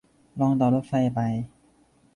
[0.39, 1.19] ลองต่อรถไฟไป